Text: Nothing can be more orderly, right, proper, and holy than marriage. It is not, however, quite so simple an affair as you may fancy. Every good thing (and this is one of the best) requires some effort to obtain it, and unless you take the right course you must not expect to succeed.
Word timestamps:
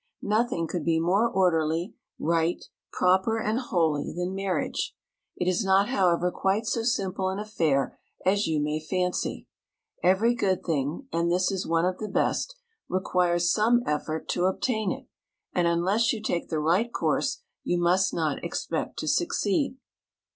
Nothing 0.23 0.65
can 0.65 0.83
be 0.83 0.99
more 0.99 1.27
orderly, 1.29 1.93
right, 2.17 2.65
proper, 2.91 3.37
and 3.39 3.59
holy 3.59 4.11
than 4.11 4.33
marriage. 4.33 4.95
It 5.37 5.47
is 5.47 5.63
not, 5.63 5.89
however, 5.89 6.31
quite 6.31 6.65
so 6.65 6.81
simple 6.81 7.29
an 7.29 7.37
affair 7.37 7.99
as 8.25 8.47
you 8.47 8.59
may 8.59 8.79
fancy. 8.79 9.45
Every 10.01 10.33
good 10.33 10.63
thing 10.63 11.07
(and 11.13 11.31
this 11.31 11.51
is 11.51 11.67
one 11.67 11.85
of 11.85 11.99
the 11.99 12.09
best) 12.09 12.55
requires 12.89 13.53
some 13.53 13.83
effort 13.85 14.27
to 14.29 14.45
obtain 14.45 14.91
it, 14.91 15.05
and 15.53 15.67
unless 15.67 16.11
you 16.11 16.19
take 16.19 16.49
the 16.49 16.59
right 16.59 16.91
course 16.91 17.43
you 17.63 17.77
must 17.79 18.11
not 18.11 18.43
expect 18.43 18.97
to 19.01 19.07
succeed. 19.07 19.77